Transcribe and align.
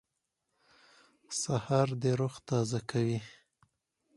سهار 1.41 1.87
د 2.01 2.03
روح 2.19 2.35
تازه 2.47 2.79
کوي. 2.89 3.19